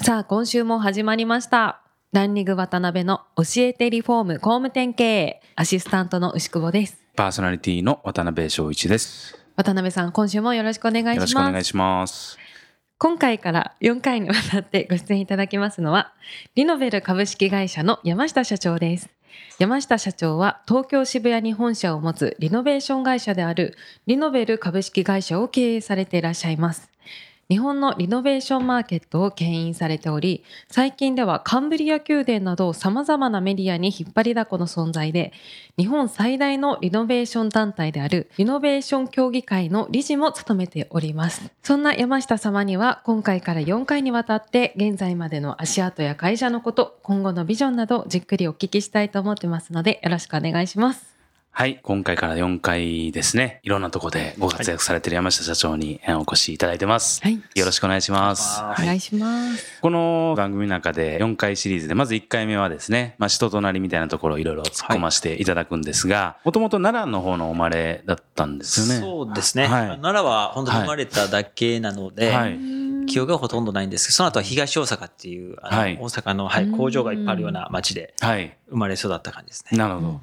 [0.00, 1.80] さあ今週も始まりました
[2.12, 9.38] ランニング渡辺の教えてリフォーム工務店経営アシスタントの牛久保ですパーソナリティの渡辺翔一です。
[9.54, 12.36] 渡辺さん今週もよろしくお願いしますよろしくお願いします。
[12.98, 16.12] 今回から4回にわたってご出演いただきますのは、
[16.56, 19.10] リノベル株式会社の山下社長です。
[19.60, 26.90] 山下社長は東京渋谷に本社を持つリノベーション会社であるリノベル株式会社を経営されていらっしゃいます。
[27.50, 35.32] 日本のリノベーションマーケットを牽引されており、最近ではカンブリア宮殿など様々なメディアに引っ張りだこの存在で、
[35.76, 41.50] 日本最大のリノベーション団体であるリノベーション協議会の理事も務めております。
[41.62, 51.13] そんな山下様には今回から4回にわたって現在までの足跡や会社のこと、今後のビジョンなどじっくりお聞きしたいと思ってますのでよろしくお願いします。
[51.56, 53.60] はい、今回から4回ですね。
[53.62, 57.22] いろんなとこでご活躍されている山下社長にえーお越しいただいてます。
[57.22, 57.40] はい。
[57.54, 58.60] よろしくお願いします。
[58.60, 59.80] おはい願いします。
[59.80, 69.00] この番組の中で4回シリーズで、まず1回目はですね、まあ、人となりみたいなところをいろいろ突っ込ませていただくんですが、もともと奈良の方のお生まれだったんですよね。
[69.00, 69.68] そうですね。
[69.68, 72.83] はい奈良は本当に生まれただけなので、はい。
[73.06, 75.98] 記憶がほとんどないんですけど、その後は東大阪っていう、あのはい。
[76.00, 78.56] 大阪の、はい、工場がいっぱいあるような町ではい。
[78.70, 79.78] 生まれ育った感じですね。
[79.78, 80.20] なるほど。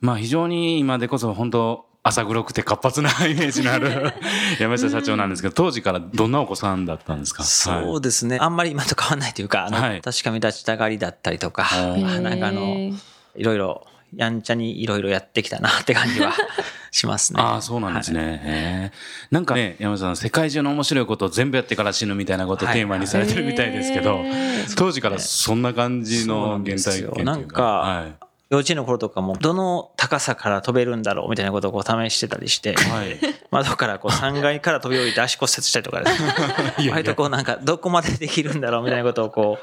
[0.00, 4.12] まあ非常に今でこそ本当朝黒くて活発なイメージのある
[4.60, 7.42] 山下社長なんですけど、当時からどんなお子さんだったんですか？
[7.44, 8.36] そうですね。
[8.40, 10.00] あんまり今と変わらないというか、あの、はい。
[10.02, 12.92] 確か目立ちたがりだったりとか、なんかあの、
[13.36, 13.86] いろいろ、
[14.16, 16.32] やんちゃにいろいろやってきたなって感じは
[16.90, 17.40] しますね。
[17.42, 18.40] ああ、そうなんですね。
[18.44, 18.92] へえ
[19.30, 27.14] なんかね、山下さん、世界中の面白いことを全部やってから死ぬみたいなことをテーマにされてるみたいですけど、へー当時からそんな感じの原体験っていうか。
[27.14, 33.08] なんですよなんか幼稚園の頃とかも、どの高さから飛べるんだろうみたいなことをこう試してたりして、はい。
[33.08, 33.18] はい。
[33.50, 36.34] 窓からこう3階から飛び降りて足骨折したりとかですね
[36.90, 39.58] 割とこうなんかどこまでできるんだろうみたいなことをこ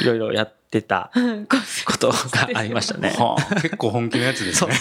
[0.00, 1.10] ういろいろやってた
[1.86, 3.14] ことがありましたね。
[3.18, 4.72] はあ、結構本気のやつですね。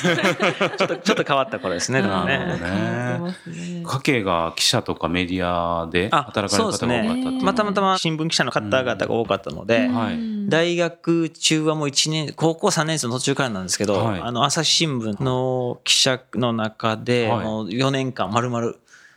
[0.78, 2.02] ちょっとちょっと変わった頃ですね。
[2.02, 3.36] でもなるほどね。
[3.48, 3.84] ね。
[3.86, 7.44] 家計が記者とかメディアであ働かれる方が多かったっていう。
[7.44, 10.50] またまたま新聞記者の方々が多かったので、はい。
[10.50, 18.74] 大学中はもう1年、高校3年生の途中からなんですけど、はいあの朝日新聞の記者の中で、はいもう4年間丸々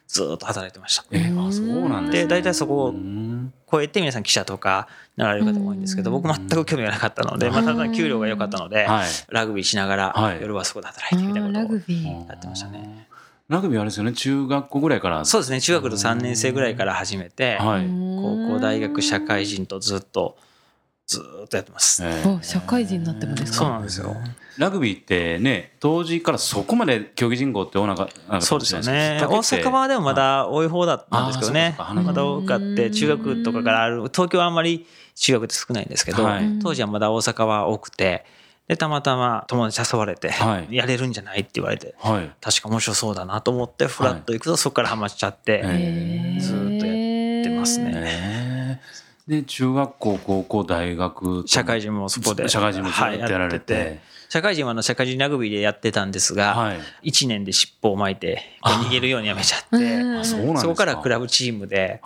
[0.08, 1.04] ずっと働いてました。
[1.10, 2.26] え、あ、そうなんですで、ね。
[2.28, 3.25] 大体そこをうん
[3.70, 9.08] 超えて皆さん記者とかなられる方多いんですけど、僕全く興味がなかったので、まあ、ただ給料が良かったので、はい。
[9.28, 12.28] ラグビーしながはいら夜はそこで働いてみたいなラことをグビー。
[12.28, 13.08] やってましたね。
[13.48, 15.24] ラグビーあれですよね、中学校ぐらいから。
[15.24, 17.86] そうですね、中学の3年生ぐらいから始めて、はい。
[17.86, 20.36] 高校、大学、社会人とずっと、
[21.06, 22.04] ずっとやってます。
[22.04, 22.28] ええ。
[22.28, 23.58] お社会人になってもですか？
[23.58, 24.16] そうなんですよ。
[24.58, 29.20] ラグビーってね、当時からそこまで競技人口って多なかったそうですよね。
[29.22, 31.76] 大阪はでもまだ多い方だったんですけどね。
[31.78, 38.24] まだ多かって、中学とかからある、東京はあんまり中学って少ないんですけどはい、当時はまだ大阪は多くて、
[38.66, 42.30] で、たまたま友達誘われてはい、やれるんじゃないって言われて、はい。
[42.40, 47.92] 確か面白そうだなと思って、フラッと行くとそこからハマっちゃって、えずーっとやってますね。
[47.94, 48.45] ええ
[49.26, 51.46] で、中学校、高校、大学と。
[51.48, 52.48] 社会人もそこで。
[52.48, 53.58] 社会人もずっとはいやられて。
[53.58, 57.10] って社会人はあの社会人ラグビーでやってたんですが、はい。
[57.10, 60.60] 1年で尻尾を巻いて、逃げるようにやめちゃって、そうなんですか。
[60.60, 62.00] そこからクラブチームで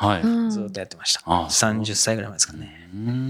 [0.51, 1.23] ずっとやってました。
[1.25, 2.91] あ30歳ぐらい前ですかね。
[2.95, 3.29] うん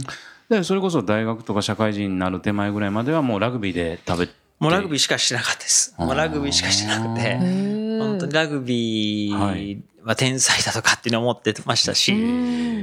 [0.48, 4.34] で、それこそ大学とか社会人になる手前ぐらいまではもうラグビーで食べて。
[4.58, 5.94] もうラグビーしかしてなかったです。
[5.96, 7.79] もうラグビーしかしてなくて、本
[8.20, 12.14] 当にラグビーは天才だとかっていうのを思ってましたし、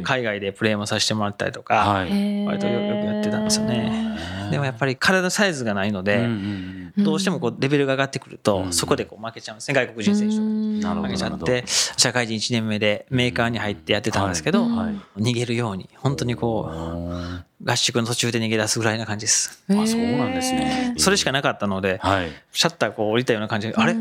[0.04, 2.46] 海外でプレーもさせてもらったりとか、はい。
[2.46, 4.18] 割とよよくやってたんですよね。
[4.52, 10.38] でもやっぱり体のサイズがないので、うんうんどうしてもこうレベルが上がってくると、そこでこう負けちゃうんですね、外国人選手
[10.82, 15.22] と負けちゃって、社会人1年目でメーカーに入ってやってたんですけど、はい。
[15.22, 19.64] 逃げるように、本当にこあう、合宿の途中で逃げ出すぐらいな感じです。
[19.70, 20.96] あ、そうなんですね。
[20.98, 22.32] それしかなかったので、はい。
[22.52, 23.94] シャッターこう降りたような感じで、あれ？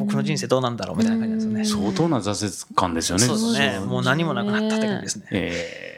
[0.00, 1.92] 僕の人生どうなんだろうみたいな感じですよね。
[1.92, 3.24] 相当な挫折感ですよね。
[3.24, 3.78] そうですね。
[3.80, 5.26] もう何もなくなったって感じですね。
[5.30, 5.90] えー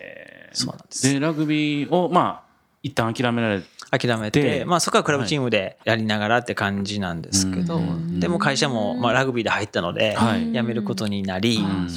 [0.55, 1.11] そうなんです。
[1.11, 2.53] で、ラグビーを、まあ、
[2.83, 7.81] 一旦諦められ諦めでて、まあそこはクラブチームでやりながらって感じなんですけど、
[8.19, 11.89] でも会社もまあラグビーで入ったので、はい辞めることになり、うん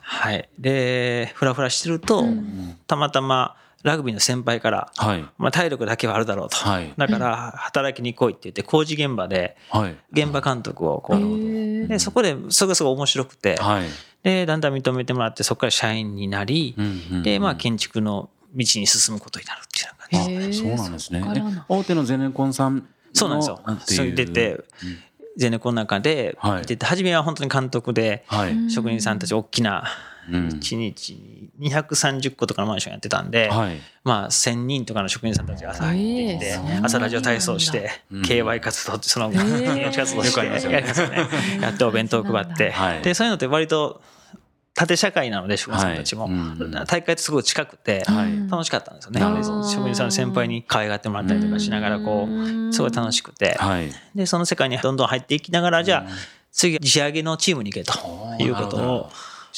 [0.00, 0.48] はい。
[0.58, 2.24] で、ふらふらしてると、
[2.86, 5.24] たまたまラグビーの先輩から、はい。
[5.36, 6.56] まあ、体力だけはあるだろうと。
[6.56, 9.96] はいだから、働きに来いって言って、工事現場ではい。
[10.10, 13.84] 現場監督をこへう、ーで、そこで、それがすごい面白くて、はい。
[14.22, 21.22] で、だんだん認めてもらって、そこから社員になり、うんうんで、まあ、建築の道に進むことになるっていうような感じへーそうなんですね。
[21.68, 22.82] 大手のゼネコンさんの
[23.12, 23.60] そうなんですよ
[23.98, 24.64] それ出て
[25.36, 28.70] ゼネコンの中ではいいてて、初めは本当に監督で、はい。
[28.70, 31.14] 職人さんたち大きな、うん1日
[31.58, 33.80] に230個とかのマンションやってたんで、はい。
[34.04, 40.74] まあ1000人とかの職人さんたちが朝入ってきてええそんなに、朝ラジオ体操してうん、KY 活動って、その、ええ命活動して、 よくありますよね。
[40.74, 41.28] やりますよね。
[41.60, 42.70] やってお弁当配って。
[42.70, 44.02] はい、で、そういうのって割と
[44.74, 46.24] 縦社会なので、職人さんたちも。
[46.24, 46.32] はい。
[46.32, 46.70] うん。
[46.86, 48.50] 大会ってすごい近くて、はい。
[48.50, 49.20] 楽しかったんですよね。
[49.20, 53.90] 職人さんの先輩に可愛がってもらったりとかしながら、こう、すごい楽しくて、はい。
[54.14, 56.10] で、その世界にどんどん入っていきながら、じゃあ、
[56.50, 59.10] 次、仕上げのチームに行けということを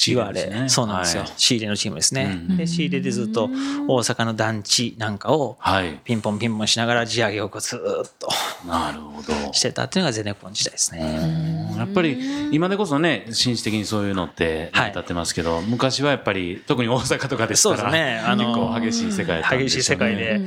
[0.05, 1.25] 言われ、そうなんですよ。
[1.37, 2.45] 仕入れのチームですね。
[2.49, 3.45] うんで、仕入れでずっと
[3.89, 6.01] 大阪の団地なんかをはい。
[6.05, 8.29] ピンポンピンポンしながら地上げをずーっと
[8.69, 9.53] なるほど。
[9.53, 11.75] してたっていうのがゼネコン時代ですね。
[11.77, 12.19] やっぱり
[12.53, 18.19] 今でこそね紳士的にそういうのって成り立ってますけど、昔はやっぱり特に大阪とかでしたらそうですね。
[18.19, 20.41] あの、結構激しい世界だったんで激しい世界で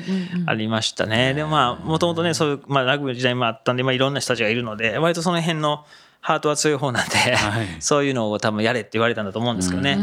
[0.46, 1.34] ありましたね。
[1.34, 5.86] でもまあ、もともとね、そういう、まあ、ラグビーの時代もあったんで、まあ、いろんな人たちがいるので、割とその辺の
[6.22, 7.68] ハートは強い方なんで、はい。
[7.80, 9.98] そういうのを多分やれって言われたんだと思うんですけどね。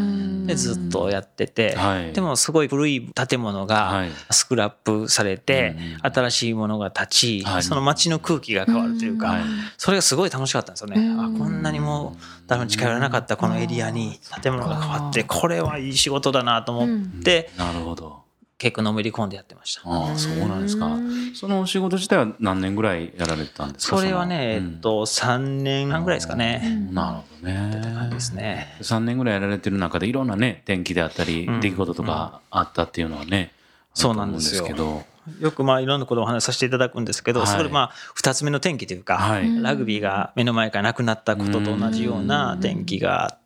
[0.46, 2.12] で、ずっとやってて、はい。
[2.12, 4.10] でもすごい古い建物はがい。
[4.30, 7.62] スクラップされて、新しいものが立ち、はい。
[7.62, 9.42] その街の空気が変わるというか、はい。
[9.76, 11.14] それがすごい楽しかったんですよね。
[11.18, 12.16] あこんなにも
[12.46, 18.25] 誰も近寄らなかったこのエリアに建物が変わって、これはいい仕事だなと思って、なるほど
[18.58, 19.82] 結構のめり込んでやってました。
[19.84, 20.96] ああそうなんですか。
[21.34, 23.98] そのお仕事自体は何年ぐらいやられてたんですか？
[23.98, 26.62] それはね、のえっと、3年半ぐらいですかね。
[26.64, 28.10] うんなるほどね。
[28.10, 28.76] ですね。
[28.80, 31.60] 3年ぐらいやられてる中でいろんなね天気であったり、うん。
[31.60, 33.52] 出来事とかあったっていうのはね、
[33.92, 34.64] そうなんですよ。
[34.64, 35.04] あると思うんで
[35.38, 37.48] すよくまあいろんなことをお話しさせていただくんですけど、はい。
[37.48, 39.60] そこでまあ2つ目の天気というか、はい。
[39.60, 43.45] ラグビーが目の前からなくなったことと同じような天気があって、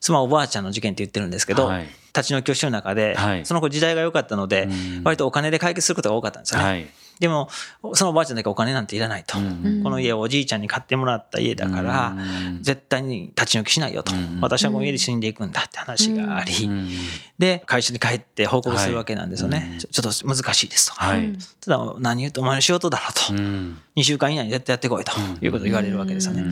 [0.00, 1.86] 妻おばあちゃんの事件って言ってるんですけど、はい。
[2.14, 3.46] 立ち退きをしてる中で、はい。
[3.46, 5.04] その子時代が良かったので、うん。
[5.04, 6.88] 割とお金で解決することが多かったんですよね。
[7.24, 7.48] はいでも、
[7.94, 9.38] そのおばあちゃんだけお金なんていらないと。
[9.38, 9.80] うん。
[9.82, 12.62] この家をおじいちゃんに買ってもらった家だから、うん。
[12.62, 14.14] 絶対に立ち退きしないよと。
[14.14, 14.40] うん。
[14.42, 16.90] 私はこの家で死んでいくんだって話があり、うん。
[17.38, 19.58] で、会社に帰って報告するわけなんですよね。
[19.58, 19.68] はい。
[19.68, 20.94] うんちょちょっと難しいですと。
[20.96, 21.32] はい。
[21.62, 23.32] ただ、何言うとお前の仕事だろと。
[23.32, 23.78] うん。
[23.96, 25.12] 2週間以内に絶対やってこいと。
[25.40, 26.44] いうことを言われるわけですよね。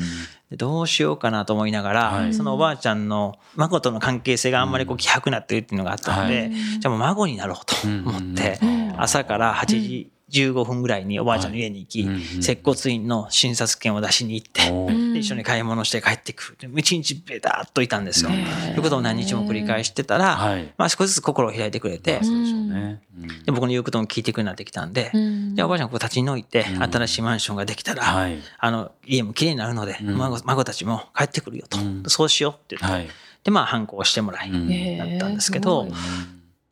[0.51, 2.35] でどうしようかなと思いながら、はい。
[2.35, 6.51] そのおばあちゃんの孫との関係性があんまりこう希薄なってるっていうのがあったので、はい。
[6.53, 8.95] じゃあもう孫になろうと思って、うん。
[8.99, 12.17] 朝から8時15分ぐらいにおばあちゃんの家に行き、はい。
[12.17, 16.73] うん接骨院の診察券を出しに行って、一緒に買い物して帰ってくる。
[16.73, 18.31] で一日ベタっといたんですよ。
[18.32, 20.73] へということを何日も繰り返してたら、はい。
[20.76, 23.29] まあ少しずつ心を開いてくれて、でしょうねうん。
[23.44, 25.11] で僕の言うことも聞いてくるようになってきたんで、
[25.55, 26.82] じゃあおばあちゃんここ立ち退いて、うん。
[26.82, 28.38] 新しいマンションができたら、はい。
[28.58, 30.17] あの家も綺麗になるので、うん。
[30.17, 32.02] 孫孫たちも帰ってくるよと、うん。
[32.06, 33.08] そうしようって言って、はい。
[33.44, 34.99] でまあ反抗してもらい、うん。
[34.99, 35.88] だったんですけど、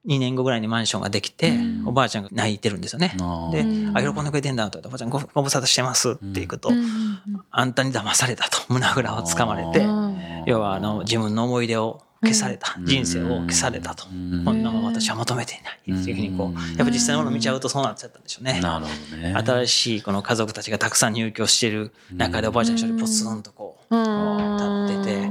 [0.07, 1.89] 2年後ぐらいにマンションができて、うん。
[1.89, 3.15] おばあちゃんが泣いてるんですよね。
[3.53, 3.97] でう、ん。
[3.97, 4.79] あ、喜んでくれてんだと。
[4.79, 6.13] おばあちゃんごご無沙汰してます。
[6.13, 6.71] っていくと、
[7.51, 8.59] あんたに騙されたと。
[8.69, 9.87] 胸ぐらをつかまれて、
[10.47, 12.87] 要はあの自分の思い出を消された、うん。
[12.87, 14.45] 人生を消されたと、うん。
[14.45, 16.55] こんなもの私は求めていないっていうふうにこう、うん。
[16.55, 18.61] やっぱ実際のものを見ちゃうとそうなっちゃったんでしょうね。
[18.61, 19.35] なるほどね。
[19.35, 25.31] 新しいこの家族たちがたくさん入居している中でおばあちゃん一人ポツンとこう立ってて、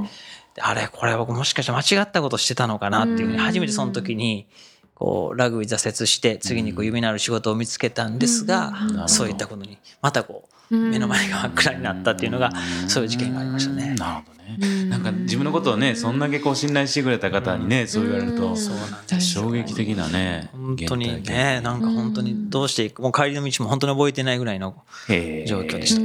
[0.58, 4.46] あれこれ僕もしかして間違ったことしてたのかなっていうふうに初めてその時に
[4.94, 8.72] こうラグビー挫折して次にこう夢のある仕事を見つけたんですが
[9.06, 12.52] そういったことにまたこう目の前が真っ暗になったっていうのが
[12.86, 13.94] そういう事件がありましたね。
[13.94, 14.84] なるほどね。
[14.84, 26.00] なんか自分のことをねそんだけこう信頼してくれた方にねそう言われるとそうなんです衝撃的なね本当にねなんか本当にどうしていくもう帰りの道も本当に覚えてないぐらいの状況でした。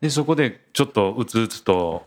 [0.00, 2.06] でそこでちょっとうつうつと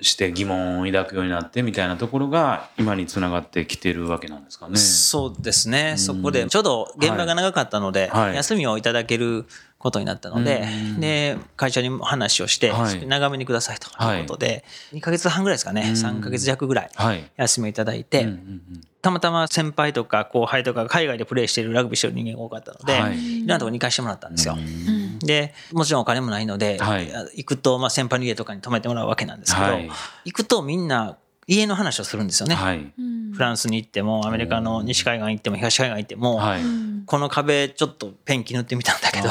[0.00, 4.76] して疑問を抱くようになってみたいなところが今につながってきてるわけなんですかね。
[4.76, 5.94] そうですね。
[5.96, 8.36] そこで、ちょうど現場が長かったので、はい。
[8.36, 9.46] 休みをいただける
[9.78, 10.64] ことになったので、
[10.94, 11.00] うん。
[11.00, 13.06] で、会社にも話をして、はい。
[13.06, 15.92] 長めにくださいということで、2ヶ月半ぐらいですかね、うん。
[15.92, 17.30] 3ヶ月弱ぐらいはい。
[17.36, 18.62] 休みをいただいて、うんうんうん。
[19.02, 23.36] たまたま先輩とか後輩とかが海外でプレーしているラグビーしてる人間が多かったので、はい。
[23.36, 24.54] いろんなところに行かしてもらったんですよ。
[24.54, 27.08] うんで、もちろんお金もないので、はい。
[27.36, 29.90] 行くと、まあ先輩の家とかに泊めてもらうわけなんですけど、はい。
[30.24, 32.54] 行くとみんな家の話をするんですよね。
[32.54, 32.92] はい。
[33.32, 36.60] フランスに行っても、アメリカの西海岸行っても、東海岸行っても、はい。
[37.06, 39.28] この壁ちょっとペンキ塗ってみたんだけど、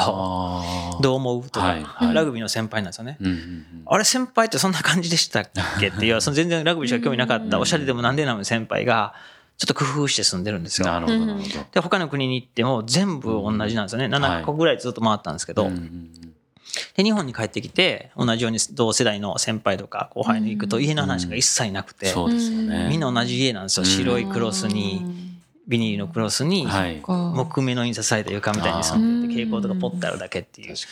[1.00, 1.82] どう思うとか、はい。
[1.84, 2.14] はい。
[2.14, 3.18] ラグビーの先輩なんですよね。
[3.20, 3.64] うんうんうん。
[3.86, 5.88] あれ先輩ってそんな感じでしたっけ？
[5.88, 8.42] っていう、その全然ラグビーしか興味なかった、おしゃれでもなんでなの？
[8.42, 9.14] 先輩が、
[9.58, 10.86] ちょっと工夫して住んでるんですよ。
[10.86, 11.64] なるほどなるほど。
[11.72, 14.06] で他の国に行っても全部同じなんですよね。
[14.06, 16.10] 7個ぐらいずっと回ったんですけど、うんうんうん
[16.94, 22.88] で日本に帰ってきて同じように同世代の先輩とか後輩に行くと家の話が一切なくて、そうですよね。
[22.90, 23.86] みんな同じ家なんですよ。
[23.86, 25.02] 白いクロスに
[25.66, 27.00] ビニールのクロスにはい。
[27.00, 30.74] 木目の印刷された床みたいに住んでて蛍光とかポッてあるだけっていう。
[30.74, 30.88] 確か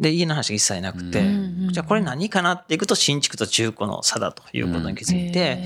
[0.00, 1.68] で家の話が一切なくて、うん。
[1.72, 5.58] じゃあこれ何かなっていくと新築と中古の差だということに気づいて、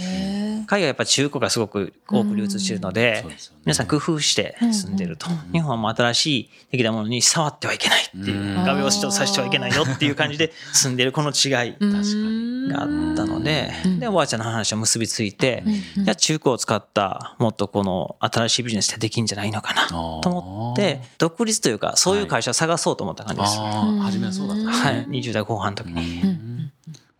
[0.67, 3.25] 海外はやっぱ中古がすごく多く流通しているのにで
[3.65, 5.27] 皆さん工夫して住んでると。
[5.53, 14.01] 日本はもう新しいできたものに触ってはいけないっていううん画鋲をさせてはいけないよっていう感じで住んでるこの違いがあったのでうん。
[14.01, 15.63] でおばあちゃんの話は結びついて
[15.97, 23.59] じゃあ中古を使ったもっとこの新しいビジネスってできんじゃないのかなと思って独立というかそういう会社を探そうと思った感じです。
[23.59, 24.71] ああ、初めはそうだった。
[24.71, 26.23] はい、20代後半の時に。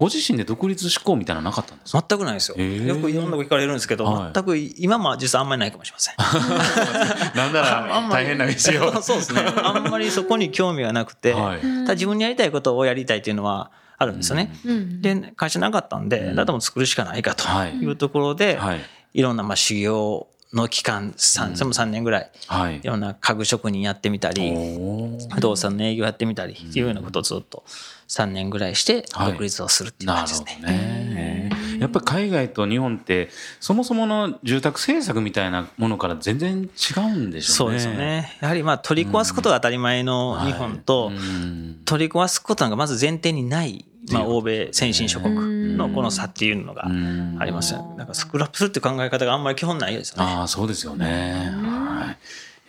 [0.03, 2.05] うんご自身で独立志向みたいなのなかったんですか？
[2.09, 2.57] 全くないですよ。
[2.57, 6.17] よくいろんなこと聞かれるんですけど、はい全く今は実はあんまりないかもしれません。
[7.39, 8.53] なんなら大変な道
[8.99, 9.01] を。
[9.03, 9.41] そうですね。
[9.63, 11.61] あんまりそこに興味がなくて、はい。
[11.61, 14.51] ただ自分にやりたいことをやりたいっていうのはあるんですよね。
[15.01, 18.81] で、会社なかったんで、うんだったらもう作るしかないかとはいいうところで、はい。
[19.15, 22.87] いろんなまあ修行の期間、三それも3年ぐらい、はいい。
[22.87, 24.53] ろんな家具職人やってみたり、
[25.33, 27.63] 不動産の営業やってみたりっていうようなことをずっと
[28.13, 30.59] 3年ぐらいしてはい独立をするっていうな感じですね。
[30.61, 31.51] るほどね。
[31.81, 33.29] やっぱり海外と日本って
[33.59, 37.57] そもそもの住宅政策みたいなものから全然違うんでしょね。
[37.57, 38.37] そううですよね。
[38.41, 47.75] やはりまあ取り壊すことが当たり前の日本と、うん取り壊すことなんかまず前提にない、まあ、欧米先進諸国のこの差っていうのがうんあります。
[47.75, 50.25] なんかスクラップするっていう考え方があんまり基本ないですよね。
[50.25, 51.53] ああそうですよね。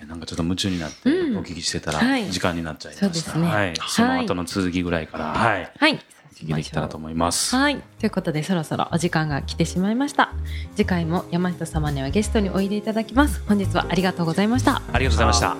[0.05, 1.37] なんかちょっと夢中になってうん。
[1.37, 2.29] お聞きしてたらはい。
[2.29, 3.05] 時間になっちゃいました。
[3.05, 3.47] そうですね。
[3.47, 3.73] はい。
[3.87, 5.71] その後の続きぐらいからはい。
[5.77, 5.93] はい。
[5.93, 7.55] お聞きできたらと思います。
[7.55, 7.81] はい。
[7.99, 10.33] ということでそろそろお時間が来てしまいました。
[10.75, 13.41] 次回も山下様にはゲストにおいでいただきます。
[13.47, 14.81] 本日はありがとうございました。
[14.91, 15.55] ありがとうございました。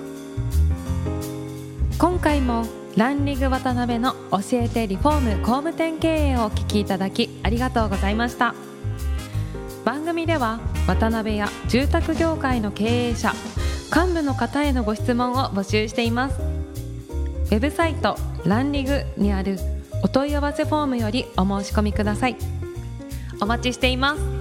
[1.98, 8.54] 今回もランリング渡辺の教えてリフォーム工務店経営をお聞きいただきありがとうございました。
[9.84, 13.32] 番組では渡辺や住宅業界の経営者
[13.94, 16.40] 幹部の方へのご質問を募集しています。
[16.40, 19.56] ウェブサイトランリグにある
[20.02, 22.36] お問い合わせフォームよりお申し込みください。
[23.40, 24.33] お待ちしています。